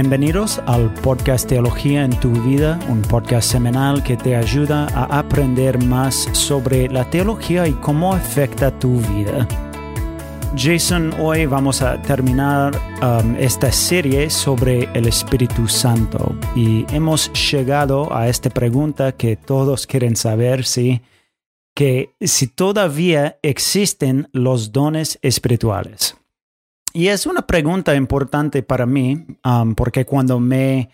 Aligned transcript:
Bienvenidos 0.00 0.62
al 0.64 0.94
podcast 0.94 1.46
Teología 1.46 2.06
en 2.06 2.18
tu 2.20 2.30
vida, 2.30 2.80
un 2.88 3.02
podcast 3.02 3.50
semanal 3.50 4.02
que 4.02 4.16
te 4.16 4.34
ayuda 4.34 4.86
a 4.94 5.18
aprender 5.18 5.76
más 5.84 6.26
sobre 6.32 6.88
la 6.88 7.10
teología 7.10 7.68
y 7.68 7.72
cómo 7.72 8.14
afecta 8.14 8.70
tu 8.78 8.96
vida. 8.96 9.46
Jason, 10.56 11.12
hoy 11.20 11.44
vamos 11.44 11.82
a 11.82 12.00
terminar 12.00 12.74
um, 13.02 13.36
esta 13.36 13.70
serie 13.70 14.30
sobre 14.30 14.84
el 14.94 15.06
Espíritu 15.06 15.68
Santo 15.68 16.34
y 16.56 16.86
hemos 16.94 17.30
llegado 17.52 18.10
a 18.16 18.26
esta 18.26 18.48
pregunta 18.48 19.12
que 19.12 19.36
todos 19.36 19.86
quieren 19.86 20.16
saber 20.16 20.64
si 20.64 21.02
que 21.74 22.14
si 22.22 22.46
todavía 22.46 23.38
existen 23.42 24.30
los 24.32 24.72
dones 24.72 25.18
espirituales. 25.20 26.16
Y 26.92 27.08
es 27.08 27.26
una 27.26 27.46
pregunta 27.46 27.94
importante 27.94 28.62
para 28.62 28.86
mí, 28.86 29.26
um, 29.44 29.74
porque 29.74 30.04
cuando 30.04 30.40
me, 30.40 30.90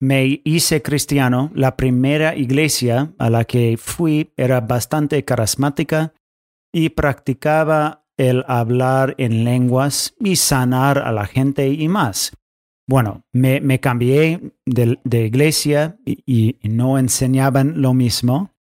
me 0.00 0.40
hice 0.44 0.80
cristiano, 0.80 1.50
la 1.54 1.76
primera 1.76 2.34
iglesia 2.34 3.12
a 3.18 3.28
la 3.28 3.44
que 3.44 3.76
fui 3.76 4.32
era 4.36 4.60
bastante 4.60 5.24
carismática 5.24 6.14
y 6.72 6.90
practicaba 6.90 8.04
el 8.16 8.44
hablar 8.48 9.14
en 9.18 9.44
lenguas 9.44 10.14
y 10.18 10.36
sanar 10.36 10.98
a 10.98 11.12
la 11.12 11.26
gente 11.26 11.68
y 11.68 11.88
más. 11.88 12.32
Bueno, 12.86 13.24
me, 13.32 13.60
me 13.60 13.80
cambié 13.80 14.52
de, 14.66 14.98
de 15.04 15.26
iglesia 15.26 15.96
y, 16.04 16.22
y, 16.26 16.68
no 16.68 16.98
enseñaban 16.98 17.80
lo 17.80 17.94
mismo 17.94 18.53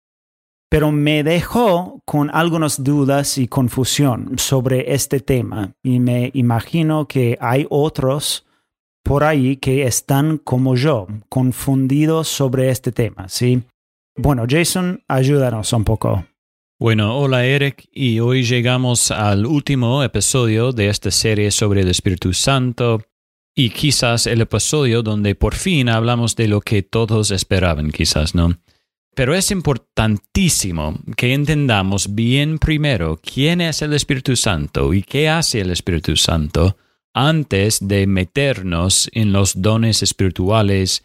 pero 0.72 0.90
me 0.90 1.22
dejó 1.22 2.00
con 2.06 2.30
algunas 2.32 2.82
dudas 2.82 3.36
y 3.36 3.46
confusión 3.46 4.38
sobre 4.38 4.94
este 4.94 5.20
tema 5.20 5.74
y 5.82 6.00
me 6.00 6.30
imagino 6.32 7.06
que 7.06 7.36
hay 7.42 7.66
otros 7.68 8.46
por 9.04 9.22
ahí 9.22 9.58
que 9.58 9.82
están 9.82 10.38
como 10.38 10.74
yo, 10.74 11.08
confundidos 11.28 12.28
sobre 12.28 12.70
este 12.70 12.90
tema, 12.90 13.28
¿sí? 13.28 13.62
Bueno, 14.16 14.46
Jason, 14.48 15.04
ayúdanos 15.08 15.74
un 15.74 15.84
poco. 15.84 16.24
Bueno, 16.80 17.18
hola 17.18 17.44
Eric, 17.44 17.86
y 17.92 18.20
hoy 18.20 18.42
llegamos 18.42 19.10
al 19.10 19.44
último 19.44 20.02
episodio 20.02 20.72
de 20.72 20.88
esta 20.88 21.10
serie 21.10 21.50
sobre 21.50 21.82
el 21.82 21.88
Espíritu 21.90 22.32
Santo 22.32 23.02
y 23.54 23.68
quizás 23.68 24.26
el 24.26 24.40
episodio 24.40 25.02
donde 25.02 25.34
por 25.34 25.54
fin 25.54 25.90
hablamos 25.90 26.34
de 26.34 26.48
lo 26.48 26.62
que 26.62 26.82
todos 26.82 27.30
esperaban, 27.30 27.90
quizás, 27.90 28.34
¿no? 28.34 28.56
Pero 29.14 29.34
es 29.34 29.50
importantísimo 29.50 30.98
que 31.16 31.34
entendamos 31.34 32.14
bien 32.14 32.58
primero 32.58 33.20
quién 33.22 33.60
es 33.60 33.82
el 33.82 33.92
Espíritu 33.92 34.36
Santo 34.36 34.94
y 34.94 35.02
qué 35.02 35.28
hace 35.28 35.60
el 35.60 35.70
Espíritu 35.70 36.16
Santo 36.16 36.78
antes 37.12 37.86
de 37.86 38.06
meternos 38.06 39.10
en 39.12 39.32
los 39.32 39.60
dones 39.60 40.02
espirituales 40.02 41.04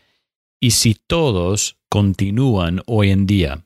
y 0.62 0.72
si 0.72 0.96
todos 0.96 1.78
continúan 1.90 2.82
hoy 2.86 3.12
en 3.12 3.28
día. 3.28 3.66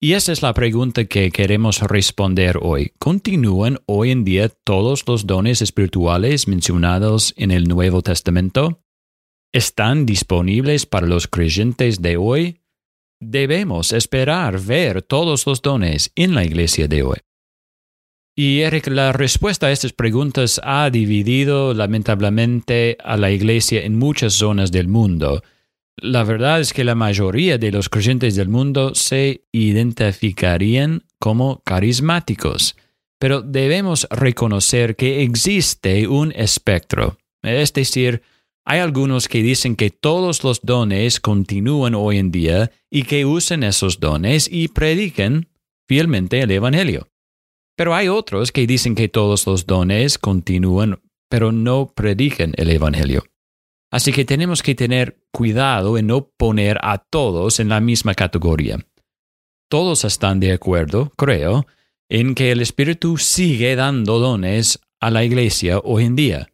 Y 0.00 0.12
esa 0.12 0.32
es 0.32 0.42
la 0.42 0.52
pregunta 0.52 1.06
que 1.06 1.30
queremos 1.30 1.80
responder 1.80 2.58
hoy. 2.60 2.92
¿Continúan 2.98 3.80
hoy 3.86 4.10
en 4.10 4.24
día 4.24 4.50
todos 4.50 5.04
los 5.08 5.26
dones 5.26 5.62
espirituales 5.62 6.46
mencionados 6.46 7.32
en 7.36 7.50
el 7.50 7.64
Nuevo 7.64 8.02
Testamento? 8.02 8.82
¿Están 9.50 10.04
disponibles 10.04 10.84
para 10.86 11.06
los 11.06 11.26
creyentes 11.26 12.02
de 12.02 12.16
hoy? 12.16 12.60
Debemos 13.30 13.92
esperar 13.92 14.60
ver 14.60 15.02
todos 15.02 15.46
los 15.46 15.62
dones 15.62 16.12
en 16.14 16.34
la 16.34 16.44
iglesia 16.44 16.88
de 16.88 17.02
hoy. 17.02 17.18
Y 18.36 18.60
Eric, 18.60 18.88
la 18.88 19.12
respuesta 19.12 19.68
a 19.68 19.70
estas 19.70 19.92
preguntas 19.92 20.60
ha 20.64 20.90
dividido 20.90 21.72
lamentablemente 21.72 22.96
a 23.04 23.16
la 23.16 23.30
iglesia 23.30 23.84
en 23.84 23.96
muchas 23.96 24.34
zonas 24.34 24.72
del 24.72 24.88
mundo. 24.88 25.42
La 25.96 26.24
verdad 26.24 26.60
es 26.60 26.72
que 26.72 26.82
la 26.82 26.96
mayoría 26.96 27.58
de 27.58 27.70
los 27.70 27.88
creyentes 27.88 28.34
del 28.34 28.48
mundo 28.48 28.94
se 28.96 29.44
identificarían 29.52 31.04
como 31.20 31.62
carismáticos, 31.64 32.76
pero 33.20 33.40
debemos 33.40 34.08
reconocer 34.10 34.96
que 34.96 35.22
existe 35.22 36.08
un 36.08 36.32
espectro, 36.32 37.18
es 37.42 37.72
decir, 37.72 38.22
hay 38.66 38.80
algunos 38.80 39.28
que 39.28 39.42
dicen 39.42 39.76
que 39.76 39.90
todos 39.90 40.42
los 40.42 40.62
dones 40.62 41.20
continúan 41.20 41.94
hoy 41.94 42.18
en 42.18 42.30
día 42.30 42.70
y 42.90 43.02
que 43.02 43.26
usan 43.26 43.62
esos 43.62 44.00
dones 44.00 44.48
y 44.50 44.68
predican 44.68 45.48
fielmente 45.86 46.40
el 46.40 46.50
Evangelio. 46.50 47.08
Pero 47.76 47.94
hay 47.94 48.08
otros 48.08 48.52
que 48.52 48.66
dicen 48.66 48.94
que 48.94 49.08
todos 49.08 49.46
los 49.46 49.66
dones 49.66 50.18
continúan, 50.18 51.00
pero 51.28 51.52
no 51.52 51.92
predican 51.94 52.52
el 52.56 52.70
Evangelio. 52.70 53.24
Así 53.90 54.12
que 54.12 54.24
tenemos 54.24 54.62
que 54.62 54.74
tener 54.74 55.18
cuidado 55.30 55.98
en 55.98 56.06
no 56.06 56.28
poner 56.28 56.78
a 56.82 56.98
todos 56.98 57.60
en 57.60 57.68
la 57.68 57.80
misma 57.80 58.14
categoría. 58.14 58.78
Todos 59.68 60.04
están 60.04 60.40
de 60.40 60.52
acuerdo, 60.52 61.12
creo, 61.16 61.66
en 62.08 62.34
que 62.34 62.50
el 62.50 62.62
Espíritu 62.62 63.18
sigue 63.18 63.76
dando 63.76 64.18
dones 64.18 64.80
a 65.00 65.10
la 65.10 65.22
Iglesia 65.22 65.80
hoy 65.80 66.04
en 66.04 66.16
día 66.16 66.53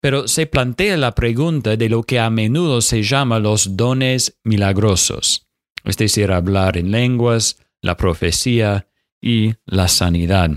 pero 0.00 0.28
se 0.28 0.46
plantea 0.46 0.96
la 0.96 1.14
pregunta 1.14 1.76
de 1.76 1.88
lo 1.88 2.02
que 2.02 2.20
a 2.20 2.30
menudo 2.30 2.80
se 2.80 3.02
llama 3.02 3.38
los 3.38 3.76
dones 3.76 4.38
milagrosos, 4.44 5.46
es 5.84 5.96
decir, 5.96 6.32
hablar 6.32 6.76
en 6.76 6.90
lenguas, 6.90 7.58
la 7.80 7.96
profecía 7.96 8.86
y 9.20 9.54
la 9.66 9.88
sanidad. 9.88 10.50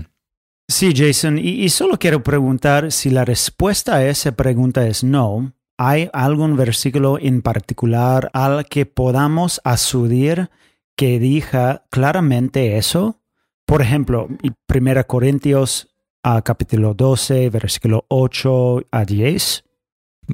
Sí, 0.68 0.94
Jason, 0.96 1.38
y, 1.38 1.68
solo 1.68 1.98
quiero 1.98 2.22
preguntar 2.22 2.92
si 2.92 3.10
la 3.10 3.24
respuesta 3.24 3.96
a 3.96 4.06
esa 4.06 4.32
pregunta 4.32 4.86
es 4.86 5.04
no. 5.04 5.52
¿Hay 5.76 6.08
algún 6.12 6.56
versículo 6.56 7.18
en 7.20 7.42
particular 7.42 8.30
al 8.32 8.66
que 8.66 8.86
podamos 8.86 9.60
asudir 9.64 10.50
que 10.96 11.18
diga 11.18 11.84
claramente 11.90 12.78
eso? 12.78 13.20
Por 13.66 13.82
ejemplo, 13.82 14.28
1 14.72 15.06
Corintios 15.06 15.91
a 16.22 16.42
capítulo 16.42 16.94
12, 16.94 17.50
versículo 17.50 18.04
8 18.08 18.86
a 18.90 19.04
10? 19.04 19.64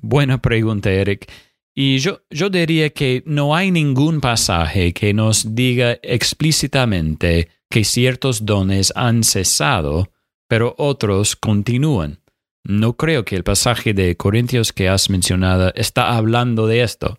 Buena 0.03 0.41
pregunta, 0.41 0.91
Eric. 0.91 1.31
Y 1.75 1.99
yo, 1.99 2.22
yo 2.31 2.50
diría 2.50 2.91
que 2.91 3.22
no 3.26 3.54
hay 3.54 3.71
ningún 3.71 4.21
pasaje 4.21 4.93
que 4.93 5.15
nos 5.15 5.54
diga 5.54 5.99
explícitamente 6.03 7.49
que 7.71 7.84
ciertos 7.84 8.44
dones 8.44 8.93
han 8.97 9.22
cesado, 9.22 10.10
pero 10.49 10.75
otros 10.78 11.37
continúan. 11.37 12.20
No 12.65 12.97
creo 12.97 13.25
que 13.25 13.37
el 13.37 13.44
pasaje 13.44 13.94
de 13.94 14.16
Corintios 14.16 14.72
que 14.72 14.88
has 14.88 15.09
mencionado 15.09 15.72
está 15.75 16.16
hablando 16.16 16.66
de 16.66 16.82
esto. 16.82 17.19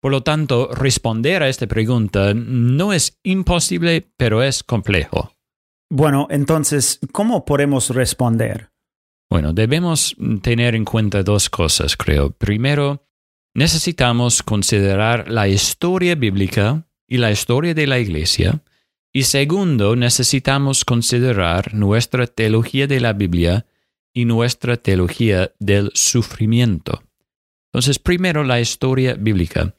Por 0.00 0.12
lo 0.12 0.22
tanto, 0.22 0.70
responder 0.72 1.42
a 1.42 1.48
esta 1.48 1.66
pregunta 1.66 2.32
no 2.34 2.92
es 2.92 3.18
imposible, 3.22 4.08
pero 4.16 4.42
es 4.42 4.62
complejo. 4.64 5.32
Bueno, 5.92 6.28
entonces, 6.30 7.00
¿cómo 7.10 7.44
podemos 7.44 7.90
responder? 7.90 8.70
Bueno, 9.28 9.52
debemos 9.52 10.16
tener 10.40 10.76
en 10.76 10.84
cuenta 10.84 11.24
dos 11.24 11.50
cosas, 11.50 11.96
creo. 11.96 12.30
Primero, 12.30 13.08
necesitamos 13.54 14.44
considerar 14.44 15.28
la 15.28 15.48
historia 15.48 16.14
bíblica 16.14 16.86
y 17.08 17.16
la 17.16 17.32
historia 17.32 17.74
de 17.74 17.88
la 17.88 17.98
Iglesia. 17.98 18.62
Y 19.12 19.24
segundo, 19.24 19.96
necesitamos 19.96 20.84
considerar 20.84 21.74
nuestra 21.74 22.28
teología 22.28 22.86
de 22.86 23.00
la 23.00 23.12
Biblia 23.12 23.66
y 24.14 24.26
nuestra 24.26 24.76
teología 24.76 25.52
del 25.58 25.90
sufrimiento. 25.94 27.02
Entonces, 27.72 27.98
primero 27.98 28.44
la 28.44 28.60
historia 28.60 29.14
bíblica. 29.14 29.74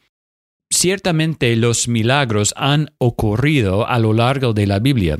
Ciertamente 0.69 1.55
los 1.55 1.87
milagros 1.87 2.53
han 2.57 2.93
ocurrido 2.97 3.87
a 3.87 3.99
lo 3.99 4.13
largo 4.13 4.53
de 4.53 4.67
la 4.67 4.79
Biblia 4.79 5.19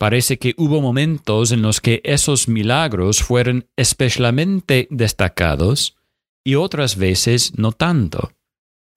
Parece 0.00 0.38
que 0.38 0.54
hubo 0.56 0.80
momentos 0.80 1.52
en 1.52 1.60
los 1.60 1.82
que 1.82 2.00
esos 2.04 2.48
milagros 2.48 3.22
fueron 3.22 3.68
especialmente 3.76 4.88
destacados 4.90 5.98
y 6.42 6.54
otras 6.54 6.96
veces 6.96 7.58
no 7.58 7.72
tanto. 7.72 8.32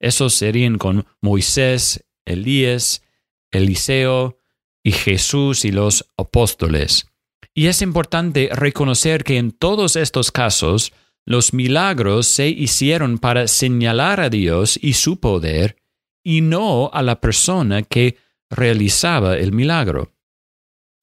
Esos 0.00 0.32
serían 0.32 0.78
con 0.78 1.04
Moisés, 1.20 2.06
Elías, 2.24 3.02
Eliseo 3.50 4.38
y 4.82 4.92
Jesús 4.92 5.66
y 5.66 5.72
los 5.72 6.10
apóstoles. 6.16 7.06
Y 7.52 7.66
es 7.66 7.82
importante 7.82 8.48
reconocer 8.50 9.24
que 9.24 9.36
en 9.36 9.52
todos 9.52 9.96
estos 9.96 10.32
casos 10.32 10.94
los 11.26 11.52
milagros 11.52 12.28
se 12.28 12.48
hicieron 12.48 13.18
para 13.18 13.46
señalar 13.46 14.20
a 14.20 14.30
Dios 14.30 14.78
y 14.80 14.94
su 14.94 15.20
poder 15.20 15.76
y 16.22 16.40
no 16.40 16.88
a 16.94 17.02
la 17.02 17.20
persona 17.20 17.82
que 17.82 18.16
realizaba 18.48 19.36
el 19.36 19.52
milagro. 19.52 20.13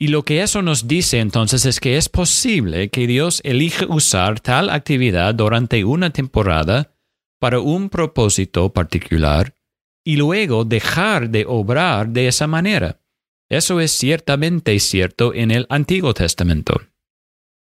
Y 0.01 0.07
lo 0.07 0.25
que 0.25 0.42
eso 0.42 0.63
nos 0.63 0.88
dice 0.88 1.19
entonces 1.19 1.63
es 1.68 1.80
que 1.80 1.95
es 1.95 2.09
posible 2.09 2.89
que 2.89 3.06
Dios 3.06 3.39
elija 3.44 3.86
usar 3.88 4.39
tal 4.39 4.71
actividad 4.71 5.36
durante 5.36 5.86
una 5.86 6.09
temporada 6.09 6.95
para 7.39 7.59
un 7.59 7.88
propósito 7.88 8.74
particular 8.74 9.53
y 10.03 10.15
luego 10.15 10.65
dejar 10.65 11.30
de 11.30 11.45
obrar 11.48 12.09
de 12.09 12.27
esa 12.27 12.48
manera. 12.48 13.00
Eso 13.48 13.80
es 13.80 13.92
ciertamente 13.92 14.80
cierto 14.80 15.36
en 15.36 15.51
el 15.51 15.68
Antiguo 15.69 16.15
Testamento. 16.15 16.81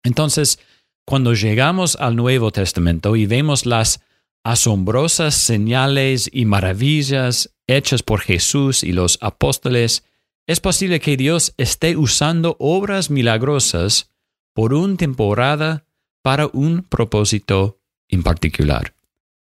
Entonces, 0.02 0.58
cuando 1.06 1.34
llegamos 1.34 1.94
al 1.94 2.16
Nuevo 2.16 2.50
Testamento 2.50 3.14
y 3.14 3.26
vemos 3.26 3.64
las 3.64 4.02
asombrosas 4.42 5.36
señales 5.36 6.28
y 6.32 6.46
maravillas 6.46 7.54
hechas 7.68 8.02
por 8.02 8.22
Jesús 8.22 8.82
y 8.82 8.90
los 8.90 9.18
apóstoles, 9.20 10.02
es 10.46 10.60
posible 10.60 11.00
que 11.00 11.16
Dios 11.16 11.54
esté 11.56 11.96
usando 11.96 12.56
obras 12.58 13.10
milagrosas 13.10 14.10
por 14.52 14.74
una 14.74 14.96
temporada 14.96 15.86
para 16.22 16.48
un 16.52 16.82
propósito 16.82 17.80
en 18.08 18.22
particular. 18.22 18.94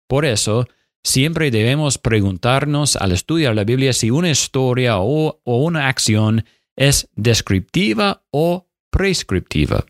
Por 0.08 0.24
eso, 0.24 0.66
siempre 1.02 1.50
debemos 1.50 1.98
preguntarnos 1.98 2.96
al 2.96 3.12
estudiar 3.12 3.54
la 3.54 3.64
Biblia 3.64 3.92
si 3.92 4.10
una 4.10 4.30
historia 4.30 4.98
o, 4.98 5.40
una 5.44 5.88
acción 5.88 6.44
es 6.76 7.08
descriptiva 7.14 8.24
o 8.30 8.68
prescriptiva. 8.90 9.84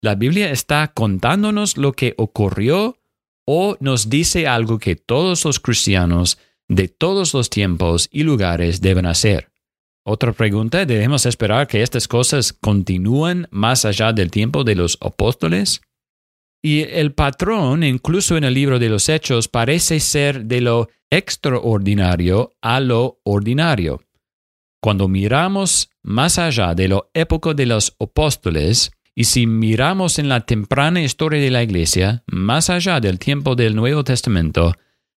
La 0.00 0.14
Biblia 0.14 0.50
está 0.50 0.88
contándonos 0.88 1.76
lo 1.76 1.92
que 1.92 2.14
ocurrió 2.16 2.98
o 3.46 3.76
nos 3.80 4.08
dice 4.08 4.46
algo 4.46 4.78
que 4.78 4.96
todos 4.96 5.44
los 5.44 5.60
cristianos 5.60 6.38
de 6.68 6.88
todos 6.88 7.34
los 7.34 7.50
tiempos 7.50 8.08
y 8.10 8.22
lugares 8.22 8.80
deben 8.80 9.06
hacer. 9.06 9.51
Otra 10.04 10.32
pregunta, 10.32 10.84
¿debemos 10.84 11.26
esperar 11.26 11.68
que 11.68 11.82
estas 11.82 12.08
cosas 12.08 12.52
continúen 12.52 13.46
más 13.50 13.84
allá 13.84 14.12
del 14.12 14.30
tiempo 14.30 14.64
de 14.64 14.74
los 14.74 14.98
apóstoles? 15.00 15.80
Y 16.60 16.82
el 16.82 17.12
patrón, 17.12 17.84
incluso 17.84 18.36
en 18.36 18.44
el 18.44 18.54
libro 18.54 18.78
de 18.78 18.88
los 18.88 19.08
Hechos, 19.08 19.48
parece 19.48 20.00
ser 20.00 20.44
de 20.44 20.60
lo 20.60 20.88
extraordinario 21.10 22.52
a 22.60 22.80
lo 22.80 23.20
ordinario. 23.24 24.02
Cuando 24.80 25.06
miramos 25.06 25.90
más 26.02 26.38
allá 26.38 26.74
de 26.74 26.88
lo 26.88 27.10
época 27.14 27.54
de 27.54 27.66
los 27.66 27.94
apóstoles, 28.00 28.90
y 29.14 29.24
si 29.24 29.46
miramos 29.46 30.18
en 30.18 30.28
la 30.28 30.40
temprana 30.40 31.02
historia 31.02 31.40
de 31.40 31.50
la 31.50 31.62
Iglesia, 31.62 32.24
más 32.26 32.70
allá 32.70 32.98
del 32.98 33.18
tiempo 33.18 33.54
del 33.54 33.76
Nuevo 33.76 34.02
Testamento, 34.02 34.74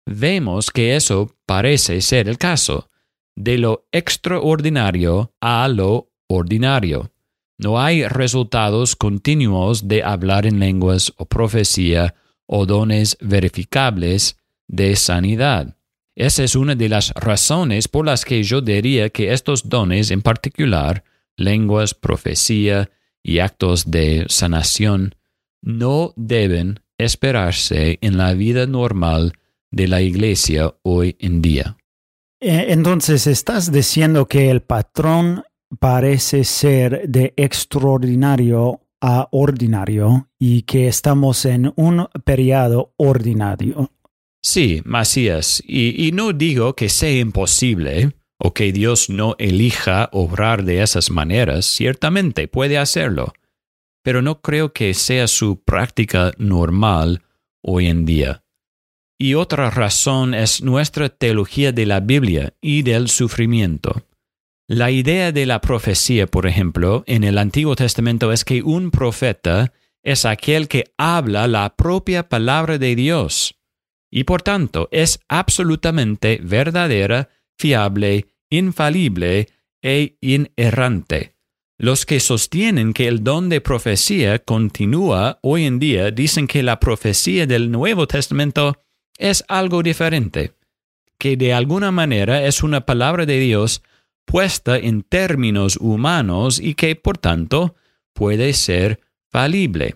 vemos 0.06 0.70
que 0.70 0.96
eso 0.96 1.37
parece 1.46 2.00
ser 2.00 2.29
el 2.29 2.38
caso, 2.38 2.88
de 3.37 3.58
lo 3.58 3.87
extraordinario 3.93 5.32
a 5.40 5.69
lo 5.69 6.11
ordinario. 6.29 7.11
No 7.58 7.81
hay 7.81 8.06
resultados 8.06 8.96
continuos 8.96 9.87
de 9.88 10.02
hablar 10.02 10.46
en 10.46 10.58
lenguas 10.58 11.12
o 11.17 11.26
profecía 11.26 12.14
o 12.46 12.67
dones 12.67 13.17
verificables 13.20 14.37
de 14.69 14.96
sanidad. 14.96 15.76
Esa 16.14 16.44
es 16.44 16.56
una 16.56 16.75
de 16.75 16.88
las 16.88 17.12
razones 17.14 17.88
por 17.88 18.05
las 18.05 18.25
que 18.25 18.43
yo 18.43 18.61
diría 18.61 19.11
que 19.11 19.32
estos 19.32 19.69
dones 19.69 20.11
en 20.11 20.23
particular, 20.23 21.05
lenguas, 21.37 21.94
profecía 21.94 22.90
y 23.23 23.38
actos 23.38 23.90
de 23.90 24.26
sanación, 24.29 25.14
no 25.62 26.12
deben 26.17 26.81
esperarse 26.99 27.99
en 28.02 28.19
la 28.19 28.34
vida 28.34 28.67
normal 28.67 29.32
de 29.70 29.88
la 29.88 30.02
Iglesia 30.02 30.75
hoy 30.82 31.17
en 31.19 31.40
día. 31.40 31.76
Eh, 32.44 32.73
entonces, 32.73 33.29
estás 33.29 33.71
diciendo 33.71 34.27
que 34.27 34.50
el 34.50 34.62
patrón 34.62 35.44
parece 35.79 36.43
ser 36.43 37.09
de 37.09 37.35
extraordinario 37.37 38.81
a 39.00 39.29
ordinario 39.31 40.29
y 40.41 40.62
que 40.62 40.89
estamos 40.89 41.44
en 41.44 41.73
un 41.77 42.09
periodo 42.25 42.94
ordinario. 42.97 43.93
Sí, 44.43 44.83
Macías, 44.85 45.62
y, 45.65 46.09
y 46.09 46.11
no 46.11 46.33
digo 46.33 46.75
que 46.75 46.89
sea 46.89 47.17
imposible 47.17 48.12
o 48.41 48.53
que 48.53 48.73
Dios 48.73 49.09
no 49.09 49.37
elija 49.39 50.09
obrar 50.11 50.65
de 50.65 50.83
esas 50.83 51.12
maneras, 51.12 51.65
ciertamente 51.65 52.49
puede 52.49 52.77
hacerlo, 52.77 53.35
pero 54.03 54.21
no 54.21 54.41
creo 54.41 54.73
que 54.73 54.94
sea 54.94 55.29
su 55.29 55.62
práctica 55.62 56.33
normal 56.39 57.23
hoy 57.62 57.87
en 57.87 58.05
día. 58.05 58.42
Y 59.22 59.34
otra 59.34 59.70
razón 59.70 60.34
es 60.34 60.64
nuestra 60.64 61.08
teología 61.08 61.70
de 61.70 61.86
la 61.86 62.00
Biblia 62.00 62.54
y 62.60 62.82
del 62.82 63.08
sufrimiento. 63.08 64.04
La 64.66 64.90
idea 64.90 65.30
de 65.30 65.46
la 65.46 65.60
profecía, 65.60 66.26
por 66.26 66.44
ejemplo, 66.44 67.04
en 67.06 67.22
el 67.22 67.38
Antiguo 67.38 67.76
Testamento 67.76 68.32
es 68.32 68.44
que 68.44 68.64
un 68.64 68.90
profeta 68.90 69.72
es 70.02 70.24
aquel 70.24 70.66
que 70.66 70.92
habla 70.98 71.46
la 71.46 71.76
propia 71.76 72.28
palabra 72.28 72.78
de 72.78 72.96
Dios 72.96 73.54
y 74.10 74.24
por 74.24 74.42
tanto 74.42 74.88
es 74.90 75.20
absolutamente 75.28 76.40
verdadera, 76.42 77.28
fiable, 77.56 78.26
infalible 78.50 79.50
e 79.82 80.16
inerrante. 80.20 81.36
Los 81.78 82.06
que 82.06 82.19
sostienen 82.19 82.92
que 82.92 83.06
el 83.06 83.22
don 83.22 83.48
de 83.50 83.60
profecía 83.60 84.40
continúa 84.40 85.38
hoy 85.42 85.66
en 85.66 85.78
día 85.78 86.10
dicen 86.10 86.48
que 86.48 86.64
la 86.64 86.80
profecía 86.80 87.46
del 87.46 87.70
Nuevo 87.70 88.08
Testamento 88.08 88.82
es 89.19 89.44
algo 89.49 89.82
diferente, 89.82 90.55
que 91.19 91.37
de 91.37 91.55
alguna 91.55 91.91
manera 91.91 92.44
es 92.44 92.62
una 92.62 92.87
palabra 92.87 93.26
de 93.26 93.38
Dios 93.38 93.82
puesta 94.25 94.76
en 94.76 95.03
términos 95.03 95.76
humanos 95.76 96.59
y 96.61 96.75
que, 96.75 96.97
por 96.97 97.19
tanto, 97.19 97.75
puede 98.12 98.53
ser 98.53 99.00
falible. 99.31 99.94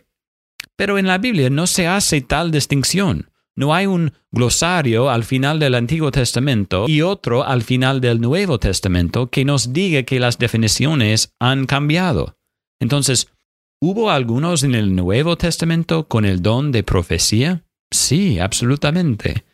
Pero 0.76 0.98
en 0.98 1.06
la 1.06 1.18
Biblia 1.18 1.50
no 1.50 1.66
se 1.66 1.86
hace 1.86 2.20
tal 2.20 2.50
distinción. 2.50 3.30
No 3.54 3.74
hay 3.74 3.86
un 3.86 4.12
glosario 4.30 5.08
al 5.08 5.24
final 5.24 5.58
del 5.58 5.74
Antiguo 5.74 6.10
Testamento 6.10 6.84
y 6.86 7.00
otro 7.00 7.42
al 7.42 7.62
final 7.62 8.02
del 8.02 8.20
Nuevo 8.20 8.58
Testamento 8.58 9.30
que 9.30 9.46
nos 9.46 9.72
diga 9.72 10.02
que 10.02 10.20
las 10.20 10.38
definiciones 10.38 11.34
han 11.40 11.64
cambiado. 11.64 12.36
Entonces, 12.78 13.32
¿hubo 13.80 14.10
algunos 14.10 14.62
en 14.62 14.74
el 14.74 14.94
Nuevo 14.94 15.38
Testamento 15.38 16.06
con 16.06 16.26
el 16.26 16.42
don 16.42 16.70
de 16.70 16.82
profecía? 16.82 17.64
Sí, 17.90 18.38
absolutamente. 18.38 19.44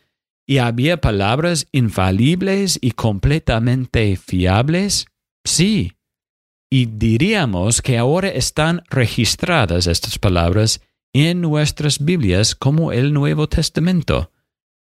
¿Y 0.45 0.57
había 0.57 0.99
palabras 0.99 1.67
infalibles 1.71 2.77
y 2.81 2.91
completamente 2.91 4.15
fiables? 4.17 5.07
Sí. 5.45 5.93
Y 6.69 6.87
diríamos 6.87 7.81
que 7.81 7.97
ahora 7.97 8.29
están 8.29 8.83
registradas 8.89 9.87
estas 9.87 10.19
palabras 10.19 10.81
en 11.13 11.41
nuestras 11.41 12.03
Biblias 12.03 12.55
como 12.55 12.91
el 12.91 13.13
Nuevo 13.13 13.47
Testamento. 13.47 14.31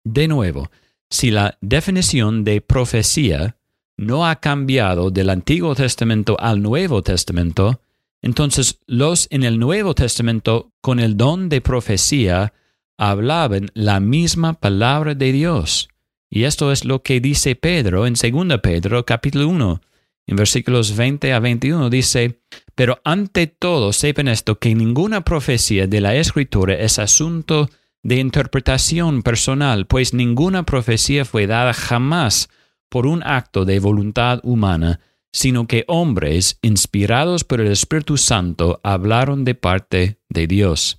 De 0.05 0.29
nuevo, 0.29 0.71
si 1.11 1.31
la 1.31 1.59
definición 1.61 2.45
de 2.45 2.61
profecía 2.61 3.57
no 3.99 4.27
ha 4.27 4.37
cambiado 4.37 5.11
del 5.11 5.31
Antiguo 5.31 5.75
Testamento 5.75 6.37
al 6.41 6.63
Nuevo 6.63 7.03
Testamento, 7.03 7.83
entonces 8.23 8.79
los 8.87 9.27
en 9.31 9.43
el 9.43 9.59
Nuevo 9.59 9.95
Testamento 9.95 10.73
con 10.81 11.01
el 11.01 11.17
don 11.17 11.49
de 11.49 11.61
profecía 11.61 12.53
hablaban 12.99 13.71
la 13.75 14.01
misma 14.01 14.55
palabra 14.55 15.15
de 15.15 15.33
Dios. 15.33 15.89
Y 16.31 16.45
esto 16.45 16.73
es 16.73 16.85
lo 16.85 17.03
que 17.03 17.21
dice 17.21 17.57
Pedro 17.57 18.07
en 18.07 18.15
2 18.15 18.61
Pedro 18.63 19.05
capítulo 19.05 19.49
1, 19.49 19.81
en 20.27 20.37
versículos 20.37 20.97
20 20.97 21.33
a 21.33 21.41
21 21.41 21.91
dice, 21.91 22.41
pero 22.75 23.01
ante 23.05 23.47
todo 23.47 23.93
sepan 23.93 24.29
esto, 24.29 24.59
que 24.59 24.75
ninguna 24.75 25.23
profecía 25.23 25.87
de 25.87 26.01
la 26.01 26.15
escritura 26.15 26.75
es 26.75 26.99
asunto 26.99 27.69
de 28.03 28.17
interpretación 28.17 29.23
personal, 29.23 29.87
pues 29.87 30.15
ninguna 30.15 30.65
profecía 30.65 31.25
fue 31.25 31.47
dada 31.47 31.73
jamás 31.73 32.49
por 32.89 33.07
un 33.07 33.23
acto 33.23 33.65
de 33.65 33.79
voluntad 33.81 34.41
humana, 34.43 35.01
sino 35.33 35.67
que 35.67 35.85
hombres, 35.89 36.59
inspirados 36.63 37.45
por 37.45 37.61
el 37.61 37.69
Espíritu 37.69 38.17
Santo, 38.17 38.81
hablaron 38.83 39.45
de 39.45 39.55
parte 39.55 40.19
de 40.29 40.47
Dios. 40.47 40.97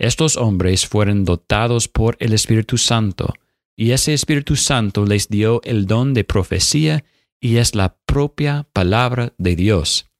Estos 0.00 0.38
hombres 0.38 0.86
fueron 0.86 1.26
dotados 1.26 1.86
por 1.86 2.16
el 2.20 2.32
Espíritu 2.32 2.78
Santo, 2.78 3.34
y 3.76 3.90
ese 3.90 4.14
Espíritu 4.14 4.56
Santo 4.56 5.04
les 5.04 5.28
dio 5.28 5.60
el 5.62 5.84
don 5.84 6.14
de 6.14 6.24
profecía 6.24 7.04
y 7.38 7.58
es 7.58 7.74
la 7.74 7.98
propia 8.06 8.66
palabra 8.72 9.34
de 9.36 9.56
Dios. 9.56 10.10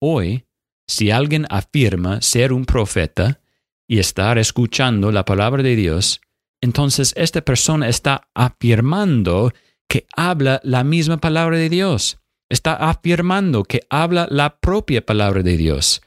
Hoy, 0.00 0.46
si 0.88 1.10
alguien 1.10 1.46
afirma 1.50 2.22
ser 2.22 2.54
un 2.54 2.64
profeta 2.64 3.42
y 3.86 3.98
estar 3.98 4.38
escuchando 4.38 5.12
la 5.12 5.26
palabra 5.26 5.62
de 5.62 5.76
Dios, 5.76 6.22
entonces 6.62 7.12
esta 7.14 7.42
persona 7.42 7.90
está 7.90 8.26
afirmando 8.34 9.52
que 9.86 10.06
habla 10.16 10.62
la 10.64 10.82
misma 10.82 11.18
palabra 11.18 11.58
de 11.58 11.68
Dios. 11.68 12.20
Está 12.48 12.72
afirmando 12.72 13.64
que 13.64 13.82
habla 13.90 14.26
la 14.30 14.56
propia 14.60 15.04
palabra 15.04 15.42
de 15.42 15.58
Dios. 15.58 16.00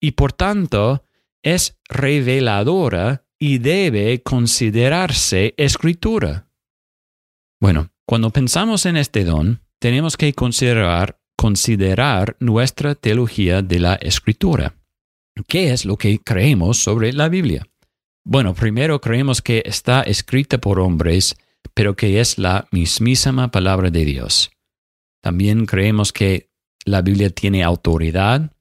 Y 0.00 0.12
por 0.12 0.32
tanto, 0.32 1.02
es 1.42 1.78
reveladora 1.88 3.24
y 3.38 3.58
debe 3.58 4.22
considerarse 4.22 5.54
escritura. 5.56 6.48
Bueno, 7.60 7.90
cuando 8.06 8.30
pensamos 8.30 8.86
en 8.86 8.96
este 8.96 9.24
don, 9.24 9.62
tenemos 9.78 10.16
que 10.16 10.32
considerar, 10.34 11.16
nuestra 12.38 12.94
teología 12.94 13.62
de 13.62 13.78
la 13.78 13.94
escritura. 13.94 14.74
¿Qué 15.48 15.72
es 15.72 15.86
lo 15.86 15.96
que 15.96 16.18
creemos 16.18 16.78
sobre 16.78 17.14
la 17.14 17.30
Biblia? 17.30 17.66
Bueno, 18.24 18.54
primero 18.54 19.00
creemos 19.00 19.40
que 19.40 19.62
está 19.64 20.02
escrita 20.02 20.58
por 20.58 20.78
hombres, 20.78 21.36
pero 21.72 21.96
que 21.96 22.20
es 22.20 22.36
la 22.36 22.68
mismísima 22.72 23.50
palabra 23.50 23.90
de 23.90 24.04
Dios. 24.04 24.50
También 25.22 25.64
creemos 25.64 26.12
que 26.12 26.50
la 26.84 27.00
Biblia 27.00 27.30
tiene 27.30 27.62
autoridad, 27.62 28.52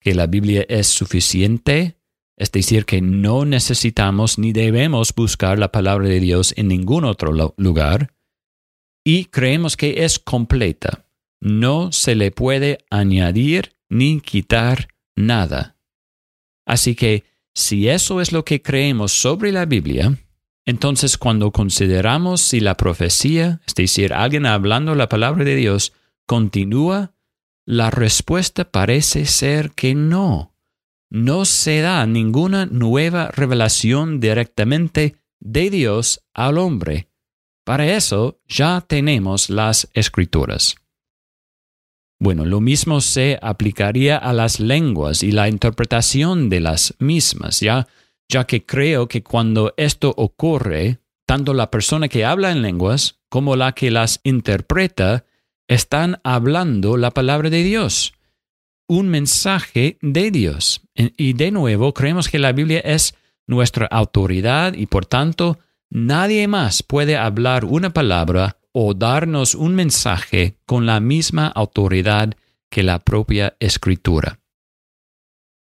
que 0.00 0.14
la 0.14 0.26
Biblia 0.26 0.64
es 0.68 0.86
suficiente, 0.86 1.96
es 2.36 2.50
decir, 2.50 2.84
que 2.84 3.00
no 3.00 3.44
necesitamos 3.44 4.38
ni 4.38 4.52
debemos 4.52 5.14
buscar 5.14 5.58
la 5.58 5.70
palabra 5.70 6.08
de 6.08 6.20
Dios 6.20 6.52
en 6.56 6.68
ningún 6.68 7.04
otro 7.04 7.32
lugar, 7.56 8.12
y 9.04 9.26
creemos 9.26 9.76
que 9.76 10.04
es 10.04 10.18
completa. 10.18 11.06
No 11.40 11.92
se 11.92 12.14
le 12.14 12.30
puede 12.30 12.78
añadir 12.90 13.76
ni 13.88 14.20
quitar 14.20 14.88
nada. 15.14 15.76
Así 16.66 16.94
que, 16.94 17.24
si 17.54 17.88
eso 17.88 18.20
es 18.20 18.32
lo 18.32 18.44
que 18.44 18.62
creemos 18.62 19.12
sobre 19.12 19.52
la 19.52 19.66
Biblia, 19.66 20.18
entonces 20.64 21.18
cuando 21.18 21.52
consideramos 21.52 22.40
si 22.40 22.60
la 22.60 22.76
profecía, 22.76 23.60
es 23.66 23.74
decir, 23.74 24.12
alguien 24.12 24.46
hablando 24.46 24.94
la 24.94 25.08
palabra 25.08 25.44
de 25.44 25.54
Dios, 25.54 25.92
continúa, 26.26 27.14
la 27.66 27.90
respuesta 27.90 28.70
parece 28.70 29.26
ser 29.26 29.72
que 29.72 29.94
no 29.94 30.53
no 31.14 31.44
se 31.44 31.80
da 31.80 32.04
ninguna 32.06 32.66
nueva 32.66 33.28
revelación 33.28 34.18
directamente 34.18 35.14
de 35.38 35.70
Dios 35.70 36.24
al 36.34 36.58
hombre. 36.58 37.08
Para 37.64 37.86
eso 37.94 38.40
ya 38.48 38.80
tenemos 38.80 39.48
las 39.48 39.88
escrituras. 39.94 40.74
Bueno, 42.18 42.44
lo 42.44 42.60
mismo 42.60 43.00
se 43.00 43.38
aplicaría 43.40 44.16
a 44.18 44.32
las 44.32 44.58
lenguas 44.58 45.22
y 45.22 45.30
la 45.30 45.48
interpretación 45.48 46.48
de 46.48 46.58
las 46.58 46.96
mismas, 46.98 47.60
ya, 47.60 47.86
ya 48.28 48.44
que 48.44 48.66
creo 48.66 49.06
que 49.06 49.22
cuando 49.22 49.72
esto 49.76 50.12
ocurre, 50.16 50.98
tanto 51.26 51.54
la 51.54 51.70
persona 51.70 52.08
que 52.08 52.24
habla 52.24 52.50
en 52.50 52.60
lenguas 52.60 53.20
como 53.28 53.54
la 53.54 53.70
que 53.70 53.92
las 53.92 54.18
interpreta 54.24 55.26
están 55.68 56.20
hablando 56.24 56.96
la 56.96 57.12
palabra 57.12 57.50
de 57.50 57.62
Dios 57.62 58.14
un 58.86 59.08
mensaje 59.08 59.98
de 60.02 60.30
Dios. 60.30 60.82
Y 60.94 61.32
de 61.32 61.50
nuevo, 61.50 61.94
creemos 61.94 62.28
que 62.28 62.38
la 62.38 62.52
Biblia 62.52 62.80
es 62.80 63.14
nuestra 63.46 63.86
autoridad 63.86 64.74
y 64.74 64.86
por 64.86 65.06
tanto 65.06 65.58
nadie 65.90 66.48
más 66.48 66.82
puede 66.82 67.16
hablar 67.16 67.64
una 67.64 67.90
palabra 67.90 68.58
o 68.72 68.94
darnos 68.94 69.54
un 69.54 69.74
mensaje 69.74 70.58
con 70.66 70.86
la 70.86 71.00
misma 71.00 71.46
autoridad 71.46 72.34
que 72.70 72.82
la 72.82 72.98
propia 72.98 73.56
escritura. 73.60 74.40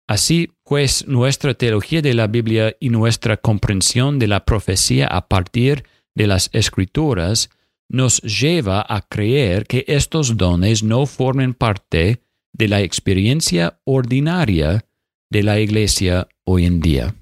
Así 0.08 0.52
pues, 0.74 1.08
nuestra 1.08 1.54
teología 1.54 2.02
de 2.02 2.16
la 2.16 2.26
Biblia 2.26 2.76
y 2.80 2.90
nuestra 2.90 3.38
comprensión 3.38 4.18
de 4.18 4.28
la 4.28 4.44
profecía 4.44 5.06
a 5.06 5.28
partir 5.28 5.84
de 6.16 6.26
las 6.26 6.50
escrituras 6.54 7.52
nos 7.90 8.20
lleva 8.22 8.84
a 8.88 9.02
creer 9.02 9.68
que 9.68 9.86
estos 9.88 10.36
dones 10.36 10.82
no 10.82 11.06
formen 11.06 11.54
parte 11.54 12.23
de 12.54 12.68
la 12.68 12.82
experiencia 12.82 13.80
ordinaria 13.84 14.86
de 15.30 15.44
la 15.44 15.60
iglesia 15.60 16.28
hoy 16.46 16.66
en 16.66 16.80
día. 16.80 17.16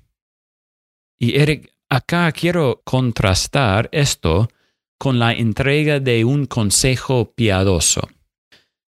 Y 1.19 1.37
Eric, 1.37 1.73
acá 1.89 2.31
quiero 2.31 2.81
contrastar 2.83 3.89
esto 3.91 4.49
con 4.99 5.17
la 5.17 5.33
entrega 5.33 5.99
de 5.99 6.25
un 6.25 6.45
consejo 6.45 7.33
piadoso. 7.33 8.07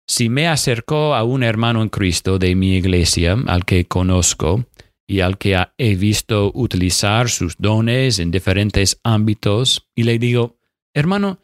Si 0.07 0.29
me 0.29 0.49
acerco 0.49 1.15
a 1.15 1.23
un 1.25 1.43
hermano 1.43 1.81
en 1.83 1.89
Cristo 1.89 2.39
de 2.39 2.55
mi 2.55 2.77
iglesia, 2.77 3.39
al 3.47 3.65
que 3.65 3.87
conozco 3.87 4.67
y 5.07 5.21
al 5.21 5.39
que 5.39 5.57
he 5.79 5.95
visto 5.95 6.51
utilizar 6.55 7.31
sus 7.31 7.57
dones 7.57 8.19
en 8.19 8.31
diferentes 8.31 9.01
ámbitos, 9.03 9.89
y 9.95 10.03
le 10.03 10.19
digo, 10.19 10.59
hermano, 10.93 11.39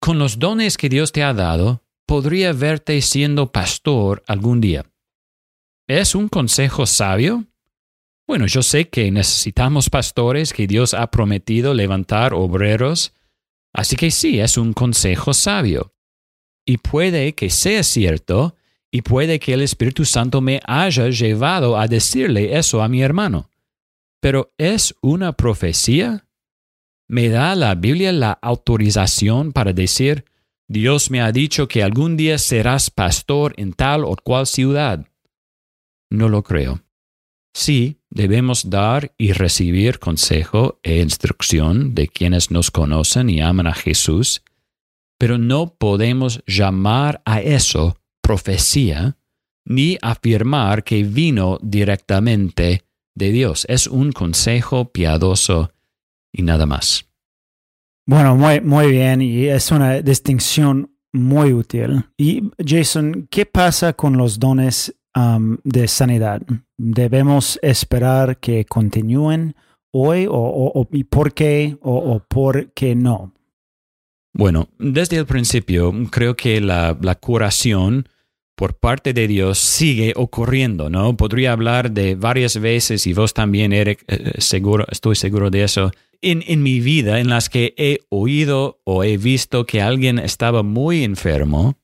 con 0.00 0.18
los 0.18 0.38
dones 0.38 0.76
que 0.76 0.88
Dios 0.88 1.12
te 1.12 1.22
ha 1.22 1.34
dado, 1.34 1.84
podría 2.10 2.52
verte 2.52 3.00
siendo 3.02 3.52
pastor 3.52 4.24
algún 4.26 4.60
día. 4.60 4.84
¿Es 5.86 6.16
un 6.16 6.28
consejo 6.28 6.84
sabio? 6.84 7.44
Bueno, 8.26 8.48
yo 8.48 8.64
sé 8.64 8.88
que 8.88 9.12
necesitamos 9.12 9.88
pastores 9.88 10.52
que 10.52 10.66
Dios 10.66 10.92
ha 10.92 11.08
prometido 11.12 11.72
levantar 11.72 12.34
obreros, 12.34 13.14
así 13.72 13.94
que 13.94 14.10
sí, 14.10 14.40
es 14.40 14.58
un 14.58 14.72
consejo 14.72 15.32
sabio. 15.32 15.94
Y 16.66 16.78
puede 16.78 17.32
que 17.36 17.48
sea 17.48 17.84
cierto, 17.84 18.56
y 18.90 19.02
puede 19.02 19.38
que 19.38 19.52
el 19.52 19.62
Espíritu 19.62 20.04
Santo 20.04 20.40
me 20.40 20.60
haya 20.66 21.08
llevado 21.10 21.78
a 21.78 21.86
decirle 21.86 22.58
eso 22.58 22.82
a 22.82 22.88
mi 22.88 23.02
hermano. 23.02 23.50
Pero 24.20 24.52
¿es 24.58 24.96
una 25.00 25.34
profecía? 25.34 26.26
¿Me 27.06 27.28
da 27.28 27.54
la 27.54 27.76
Biblia 27.76 28.10
la 28.10 28.32
autorización 28.32 29.52
para 29.52 29.72
decir, 29.72 30.24
Dios 30.70 31.10
me 31.10 31.20
ha 31.20 31.32
dicho 31.32 31.66
que 31.66 31.82
algún 31.82 32.16
día 32.16 32.38
serás 32.38 32.90
pastor 32.90 33.54
en 33.56 33.72
tal 33.72 34.04
o 34.04 34.14
cual 34.14 34.46
ciudad. 34.46 35.04
No 36.10 36.28
lo 36.28 36.44
creo. 36.44 36.84
Sí, 37.52 37.98
debemos 38.08 38.70
dar 38.70 39.12
y 39.18 39.32
recibir 39.32 39.98
consejo 39.98 40.78
e 40.84 41.00
instrucción 41.00 41.96
de 41.96 42.06
quienes 42.06 42.52
nos 42.52 42.70
conocen 42.70 43.30
y 43.30 43.40
aman 43.40 43.66
a 43.66 43.74
Jesús, 43.74 44.44
pero 45.18 45.38
no 45.38 45.74
podemos 45.74 46.40
llamar 46.46 47.20
a 47.24 47.40
eso 47.40 47.98
profecía 48.22 49.18
ni 49.64 49.98
afirmar 50.00 50.84
que 50.84 51.02
vino 51.02 51.58
directamente 51.62 52.84
de 53.16 53.32
Dios. 53.32 53.66
Es 53.68 53.88
un 53.88 54.12
consejo 54.12 54.92
piadoso 54.92 55.72
y 56.32 56.42
nada 56.42 56.66
más. 56.66 57.09
Bueno, 58.06 58.36
muy, 58.36 58.60
muy 58.60 58.90
bien 58.90 59.22
y 59.22 59.46
es 59.46 59.70
una 59.70 60.00
distinción 60.00 60.90
muy 61.12 61.52
útil. 61.52 62.04
Y 62.16 62.50
Jason, 62.64 63.28
¿qué 63.30 63.46
pasa 63.46 63.92
con 63.92 64.16
los 64.16 64.38
dones 64.38 64.94
de 65.64 65.88
sanidad? 65.88 66.42
¿Debemos 66.76 67.58
esperar 67.62 68.38
que 68.38 68.64
continúen 68.64 69.54
hoy 69.92 70.26
o, 70.30 70.86
y 70.92 71.04
por 71.04 71.34
qué 71.34 71.76
o, 71.82 72.20
por 72.28 72.72
qué 72.72 72.94
no? 72.94 73.32
Bueno, 74.32 74.68
desde 74.78 75.16
el 75.16 75.26
principio 75.26 75.92
creo 76.10 76.36
que 76.36 76.60
la, 76.60 76.96
la 77.00 77.16
curación 77.16 78.08
por 78.60 78.74
parte 78.74 79.12
de 79.14 79.26
Dios 79.26 79.58
sigue 79.58 80.12
ocurriendo, 80.14 80.90
¿no? 80.90 81.16
Podría 81.16 81.52
hablar 81.52 81.90
de 81.90 82.14
varias 82.14 82.60
veces 82.60 83.06
y 83.06 83.14
vos 83.14 83.32
también, 83.32 83.72
Eric, 83.72 84.04
eh, 84.06 84.32
eh, 84.34 84.40
seguro, 84.40 84.84
estoy 84.90 85.16
seguro 85.16 85.50
de 85.50 85.64
eso, 85.64 85.90
en, 86.22 86.62
mi 86.62 86.80
vida 86.80 87.20
en 87.20 87.28
las 87.28 87.48
que 87.48 87.74
he 87.76 88.00
oído 88.08 88.80
o 88.84 89.04
he 89.04 89.16
visto 89.16 89.66
que 89.66 89.80
alguien 89.80 90.18
estaba 90.18 90.62
muy 90.62 91.04
enfermo 91.04 91.78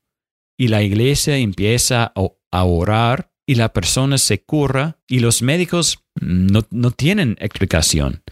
y 0.57 0.67
la 0.67 0.83
iglesia 0.83 1.37
empieza 1.37 2.13
a, 2.15 2.63
orar 2.63 3.31
y 3.45 3.55
la 3.55 3.73
persona 3.73 4.17
se 4.17 4.43
cura 4.43 4.99
y 5.07 5.19
los 5.19 5.41
médicos 5.41 6.03
no, 6.19 6.65
no 6.71 6.91
tienen 6.91 7.37
explicación. 7.39 8.23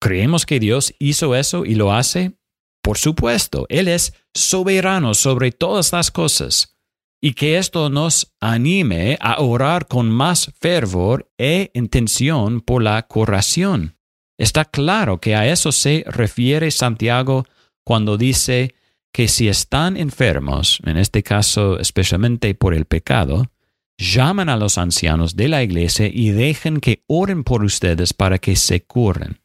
¿Creemos 0.00 0.46
que 0.46 0.60
Dios 0.60 0.94
hizo 0.98 1.34
eso 1.34 1.64
y 1.64 1.74
lo 1.74 1.92
hace? 1.92 2.38
Por 2.82 2.98
supuesto, 2.98 3.66
Él 3.68 3.88
es 3.88 4.14
soberano 4.34 5.14
sobre 5.14 5.52
todas 5.52 5.92
las 5.92 6.10
cosas 6.10 6.78
y 7.20 7.34
que 7.34 7.58
esto 7.58 7.90
nos 7.90 8.34
anime 8.40 9.18
a 9.20 9.40
orar 9.40 9.86
con 9.86 10.10
más 10.10 10.52
fervor 10.58 11.30
e 11.36 11.70
intención 11.74 12.60
por 12.60 12.82
la 12.82 13.02
curación. 13.06 13.97
Está 14.38 14.64
claro 14.64 15.20
que 15.20 15.34
a 15.34 15.46
eso 15.46 15.72
se 15.72 16.04
refiere 16.06 16.70
Santiago 16.70 17.44
cuando 17.84 18.16
dice 18.16 18.74
que 19.12 19.26
si 19.26 19.48
están 19.48 19.96
enfermos, 19.96 20.80
en 20.84 20.96
este 20.96 21.22
caso 21.22 21.78
especialmente 21.78 22.54
por 22.54 22.72
el 22.72 22.84
pecado, 22.84 23.50
llaman 23.98 24.48
a 24.48 24.56
los 24.56 24.78
ancianos 24.78 25.34
de 25.34 25.48
la 25.48 25.62
iglesia 25.62 26.06
y 26.06 26.30
dejen 26.30 26.80
que 26.80 27.02
oren 27.08 27.42
por 27.42 27.64
ustedes 27.64 28.12
para 28.12 28.38
que 28.38 28.54
se 28.54 28.84
curen. 28.84 29.40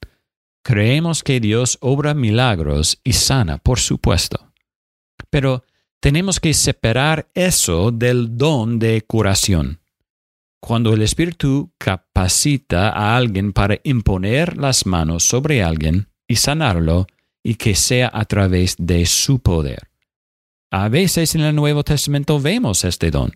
Creemos 0.63 1.23
que 1.23 1.39
Dios 1.39 1.77
obra 1.81 2.13
milagros 2.13 2.99
y 3.03 3.13
sana, 3.13 3.57
por 3.57 3.79
supuesto. 3.79 4.51
Pero 5.29 5.63
tenemos 5.99 6.39
que 6.39 6.53
separar 6.53 7.29
eso 7.33 7.91
del 7.91 8.37
don 8.37 8.77
de 8.77 9.01
curación. 9.01 9.79
Cuando 10.65 10.93
el 10.93 11.01
Espíritu 11.01 11.73
capacita 11.77 12.87
a 12.87 13.17
alguien 13.17 13.51
para 13.51 13.81
imponer 13.83 14.55
las 14.55 14.85
manos 14.85 15.23
sobre 15.23 15.61
alguien 15.61 16.07
y 16.25 16.37
sanarlo, 16.37 17.05
y 17.43 17.55
que 17.55 17.75
sea 17.75 18.09
a 18.13 18.23
través 18.23 18.77
de 18.79 19.05
su 19.05 19.39
poder. 19.39 19.89
A 20.71 20.87
veces 20.87 21.35
en 21.35 21.41
el 21.41 21.53
Nuevo 21.53 21.83
Testamento 21.83 22.39
vemos 22.39 22.85
este 22.85 23.11
don. 23.11 23.33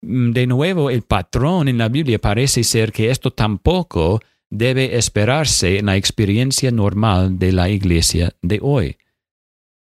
De 0.00 0.46
nuevo, 0.46 0.88
el 0.88 1.02
patrón 1.02 1.68
en 1.68 1.76
la 1.76 1.90
Biblia 1.90 2.18
parece 2.18 2.64
ser 2.64 2.90
que 2.90 3.10
esto 3.10 3.30
tampoco 3.34 4.22
debe 4.48 4.96
esperarse 4.96 5.78
en 5.78 5.86
la 5.86 5.96
experiencia 5.96 6.70
normal 6.70 7.38
de 7.38 7.52
la 7.52 7.68
iglesia 7.68 8.34
de 8.40 8.60
hoy. 8.62 8.96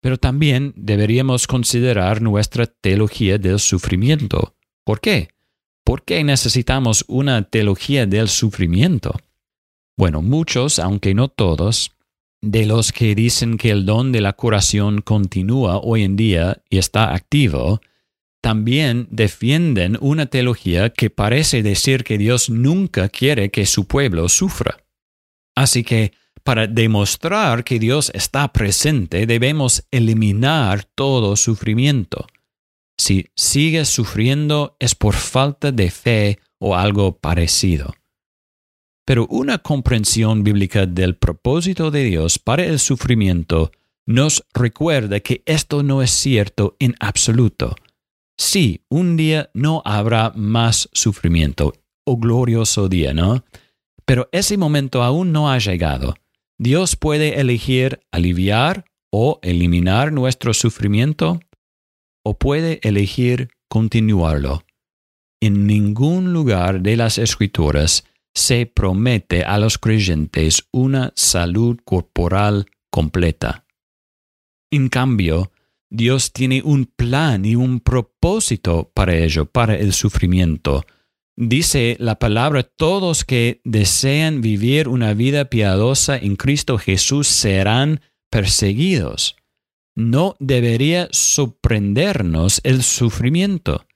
Pero 0.00 0.16
también 0.16 0.72
deberíamos 0.74 1.46
considerar 1.46 2.22
nuestra 2.22 2.64
teología 2.64 3.36
del 3.36 3.58
sufrimiento. 3.58 4.56
¿Por 4.84 5.02
qué? 5.02 5.35
¿Por 5.86 6.02
qué 6.02 6.24
necesitamos 6.24 7.04
una 7.06 7.42
teología 7.42 8.06
del 8.06 8.28
sufrimiento? 8.28 9.14
Bueno, 9.96 10.20
muchos, 10.20 10.80
aunque 10.80 11.14
no 11.14 11.28
todos, 11.28 11.92
de 12.42 12.66
los 12.66 12.90
que 12.90 13.14
dicen 13.14 13.56
que 13.56 13.70
el 13.70 13.86
don 13.86 14.10
de 14.10 14.20
la 14.20 14.32
curación 14.32 15.00
continúa 15.00 15.78
hoy 15.78 16.02
en 16.02 16.16
día 16.16 16.60
y 16.68 16.78
está 16.78 17.14
activo, 17.14 17.80
también 18.40 19.06
defienden 19.12 19.96
una 20.00 20.26
teología 20.26 20.90
que 20.90 21.08
parece 21.08 21.62
decir 21.62 22.02
que 22.02 22.18
Dios 22.18 22.50
nunca 22.50 23.08
quiere 23.08 23.52
que 23.52 23.64
su 23.64 23.86
pueblo 23.86 24.28
sufra. 24.28 24.78
Así 25.54 25.84
que, 25.84 26.14
para 26.42 26.66
demostrar 26.66 27.62
que 27.62 27.78
Dios 27.78 28.10
está 28.12 28.52
presente, 28.52 29.24
debemos 29.24 29.86
eliminar 29.92 30.82
todo 30.82 31.36
sufrimiento. 31.36 32.26
Si 32.98 33.26
sigues 33.34 33.88
sufriendo 33.88 34.76
es 34.78 34.94
por 34.94 35.14
falta 35.14 35.72
de 35.72 35.90
fe 35.90 36.38
o 36.58 36.76
algo 36.76 37.18
parecido. 37.18 37.94
Pero 39.04 39.26
una 39.28 39.58
comprensión 39.58 40.42
bíblica 40.42 40.86
del 40.86 41.16
propósito 41.16 41.90
de 41.90 42.04
Dios 42.04 42.38
para 42.38 42.64
el 42.64 42.78
sufrimiento 42.78 43.70
nos 44.06 44.44
recuerda 44.54 45.20
que 45.20 45.42
esto 45.46 45.82
no 45.82 46.02
es 46.02 46.10
cierto 46.10 46.76
en 46.78 46.94
absoluto. 47.00 47.76
Sí, 48.38 48.82
un 48.88 49.16
día 49.16 49.50
no 49.54 49.82
habrá 49.84 50.32
más 50.34 50.88
sufrimiento, 50.92 51.72
o 52.04 52.16
glorioso 52.16 52.88
día, 52.88 53.12
¿no? 53.14 53.44
Pero 54.04 54.28
ese 54.32 54.56
momento 54.56 55.02
aún 55.02 55.32
no 55.32 55.50
ha 55.50 55.58
llegado. 55.58 56.14
Dios 56.58 56.96
puede 56.96 57.40
elegir 57.40 58.00
aliviar 58.12 58.84
o 59.10 59.40
eliminar 59.42 60.12
nuestro 60.12 60.54
sufrimiento, 60.54 61.40
o 62.26 62.34
puede 62.34 62.80
elegir 62.82 63.50
continuarlo. 63.68 64.64
En 65.40 65.68
ningún 65.68 66.32
lugar 66.32 66.80
de 66.80 66.96
las 66.96 67.18
escrituras 67.18 68.04
se 68.34 68.66
promete 68.66 69.44
a 69.44 69.58
los 69.58 69.78
creyentes 69.78 70.66
una 70.72 71.12
salud 71.14 71.78
corporal 71.84 72.66
completa. 72.90 73.64
En 74.72 74.88
cambio, 74.88 75.52
Dios 75.88 76.32
tiene 76.32 76.62
un 76.64 76.86
plan 76.86 77.44
y 77.44 77.54
un 77.54 77.78
propósito 77.78 78.90
para 78.92 79.14
ello, 79.14 79.46
para 79.46 79.76
el 79.76 79.92
sufrimiento. 79.92 80.84
Dice 81.36 81.96
la 82.00 82.18
palabra, 82.18 82.64
todos 82.64 83.24
que 83.24 83.60
desean 83.62 84.40
vivir 84.40 84.88
una 84.88 85.14
vida 85.14 85.44
piadosa 85.44 86.16
en 86.16 86.34
Cristo 86.34 86.76
Jesús 86.76 87.28
serán 87.28 88.00
perseguidos. 88.30 89.36
No 89.96 90.36
debería 90.38 91.08
sorprendernos 91.10 92.60
el 92.64 92.82
sufrimiento. 92.82 93.86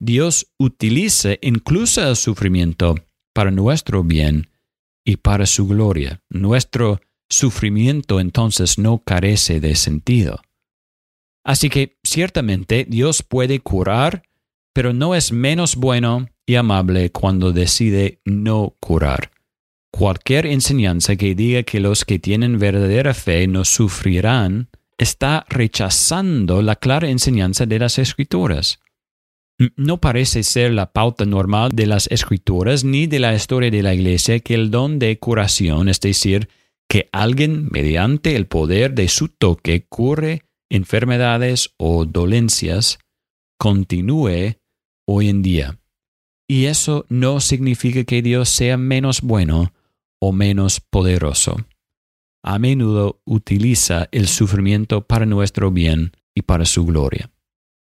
Dios 0.00 0.48
utiliza 0.58 1.34
incluso 1.42 2.08
el 2.08 2.16
sufrimiento 2.16 2.94
para 3.34 3.50
nuestro 3.50 4.02
bien 4.02 4.48
y 5.04 5.16
para 5.16 5.44
su 5.46 5.68
gloria. 5.68 6.22
Nuestro 6.30 7.00
sufrimiento 7.28 8.18
entonces 8.18 8.78
no 8.78 8.98
carece 9.04 9.60
de 9.60 9.76
sentido. 9.76 10.40
Así 11.44 11.68
que 11.68 11.98
ciertamente 12.02 12.86
Dios 12.88 13.22
puede 13.22 13.60
curar, 13.60 14.22
pero 14.72 14.92
no 14.92 15.14
es 15.14 15.32
menos 15.32 15.76
bueno 15.76 16.28
y 16.46 16.54
amable 16.54 17.10
cuando 17.10 17.52
decide 17.52 18.20
no 18.24 18.76
curar. 18.80 19.30
Cualquier 19.90 20.46
enseñanza 20.46 21.16
que 21.16 21.34
diga 21.34 21.62
que 21.64 21.78
los 21.78 22.04
que 22.04 22.18
tienen 22.18 22.58
verdadera 22.58 23.12
fe 23.12 23.46
no 23.46 23.64
sufrirán 23.64 24.70
está 25.02 25.44
rechazando 25.48 26.62
la 26.62 26.76
clara 26.76 27.08
enseñanza 27.08 27.66
de 27.66 27.78
las 27.78 27.98
escrituras. 27.98 28.80
No 29.76 30.00
parece 30.00 30.42
ser 30.42 30.72
la 30.72 30.92
pauta 30.92 31.24
normal 31.24 31.70
de 31.72 31.86
las 31.86 32.06
escrituras 32.10 32.84
ni 32.84 33.06
de 33.06 33.18
la 33.18 33.34
historia 33.34 33.70
de 33.70 33.82
la 33.82 33.94
Iglesia 33.94 34.40
que 34.40 34.54
el 34.54 34.70
don 34.70 34.98
de 34.98 35.18
curación, 35.18 35.88
es 35.88 36.00
decir, 36.00 36.48
que 36.88 37.08
alguien 37.12 37.68
mediante 37.70 38.36
el 38.36 38.46
poder 38.46 38.94
de 38.94 39.08
su 39.08 39.28
toque 39.28 39.86
cure 39.88 40.42
enfermedades 40.70 41.74
o 41.76 42.06
dolencias 42.06 42.98
continúe 43.58 44.56
hoy 45.06 45.28
en 45.28 45.42
día. 45.42 45.78
Y 46.48 46.66
eso 46.66 47.06
no 47.08 47.40
significa 47.40 48.04
que 48.04 48.22
Dios 48.22 48.48
sea 48.48 48.76
menos 48.76 49.20
bueno 49.20 49.72
o 50.20 50.32
menos 50.32 50.80
poderoso. 50.80 51.56
A 52.42 52.58
menudo 52.58 53.20
utiliza 53.24 54.08
el 54.12 54.28
sufrimiento 54.28 55.06
para 55.06 55.26
nuestro 55.26 55.70
bien 55.70 56.12
y 56.34 56.42
para 56.42 56.64
su 56.64 56.84
gloria. 56.84 57.30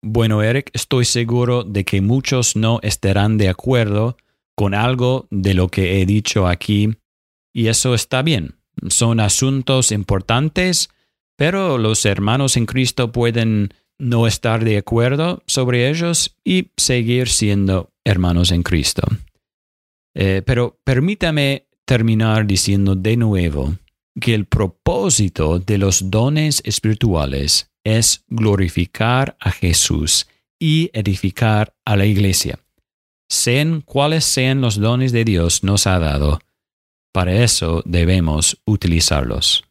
Bueno, 0.03 0.43
Eric, 0.43 0.71
estoy 0.73 1.05
seguro 1.05 1.65
de 1.65 1.85
que 1.85 2.01
muchos 2.01 2.55
no 2.55 2.79
estarán 2.83 3.39
de 3.39 3.49
acuerdo 3.49 4.17
con 4.55 4.75
algo 4.75 5.27
de 5.31 5.55
lo 5.55 5.69
que 5.69 6.01
he 6.01 6.07
dicho 6.07 6.47
aquí, 6.47 6.97
y 7.53 7.67
eso 7.67 7.95
está 7.95 8.23
bien. 8.23 8.55
Son 8.89 9.21
asuntos 9.21 9.91
importantes 9.91 10.91
pero 11.37 11.77
los 11.79 12.05
hermanos 12.07 12.57
en 12.57 12.67
Cristo 12.67 13.13
pueden 13.13 13.75
no 13.99 14.27
estar 14.27 14.65
de 14.65 14.79
acuerdo 14.79 15.43
sobre 15.47 15.89
ellos 15.89 16.37
y 16.45 16.71
seguir 16.77 17.29
siendo 17.29 17.93
hermanos 18.05 18.51
en 18.51 18.63
Cristo. 18.63 19.03
Eh, 20.15 20.43
pero 20.45 20.79
permítame 20.83 21.67
terminar 21.85 22.47
diciendo 22.47 22.95
de 22.95 23.17
nuevo 23.17 23.75
que 24.21 24.35
el 24.35 24.47
propósito 24.47 25.59
de 25.59 25.79
los 25.79 26.11
dones 26.11 26.63
espirituales 26.65 27.71
es 27.85 28.25
glorificar 28.29 29.37
a 29.41 29.51
Jesús 29.51 30.27
y 30.59 30.91
edificar 30.93 31.75
a 31.85 31.97
la 31.97 32.07
iglesia. 32.07 32.59
Sean 33.29 33.81
cuales 33.81 34.25
sean 34.25 34.61
los 34.61 34.77
dones 34.77 35.13
de 35.13 35.25
Dios 35.25 35.63
nos 35.63 35.87
ha 35.87 35.99
dado, 35.99 36.41
para 37.13 37.43
eso 37.43 37.83
debemos 37.87 38.61
utilizarlos. 38.67 39.65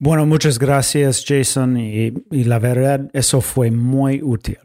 Bueno, 0.00 0.26
muchas 0.26 0.58
gracias 0.58 1.24
Jason 1.26 1.76
y, 1.78 2.12
la 2.30 2.58
verdad 2.58 3.10
eso 3.12 3.40
fue 3.40 3.70
muy 3.70 4.22
útil 4.22 4.58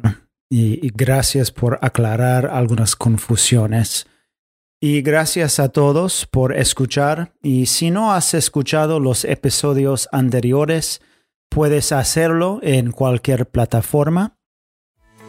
y, 0.49 0.91
gracias 0.93 1.52
por 1.52 1.80
aclarar 1.82 2.47
algunas 2.47 2.95
confusiones. 2.95 4.08
Y 4.86 5.02
gracias 5.02 5.62
a 5.62 5.69
todos 5.69 6.26
por 6.26 6.58
escuchar 6.58 7.32
y 7.41 7.67
si 7.67 7.89
no 7.89 8.12
has 8.12 8.34
escuchado 8.34 9.00
los 9.00 9.24
episodios 9.24 10.10
anteriores, 10.12 11.00
puedes 11.48 11.93
hacerlo 11.93 12.60
en 12.62 12.91
cualquier 12.91 13.46
plataforma. 13.46 14.36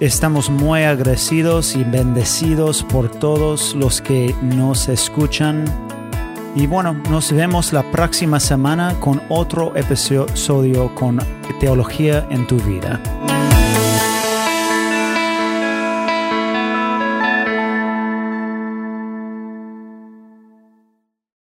Estamos 0.00 0.50
muy 0.50 0.82
agradecidos 0.82 1.76
y 1.76 1.84
bendecidos 1.84 2.82
por 2.82 3.08
todos 3.08 3.76
los 3.76 4.00
que 4.00 4.34
nos 4.42 4.88
escuchan 4.88 5.64
y 6.56 6.66
bueno, 6.66 7.00
nos 7.08 7.30
vemos 7.30 7.72
la 7.72 7.88
próxima 7.92 8.40
semana 8.40 8.98
con 8.98 9.22
otro 9.28 9.76
episodio 9.76 10.92
con 10.96 11.20
Teología 11.60 12.26
en 12.28 12.44
tu 12.48 12.56
vida. 12.56 13.00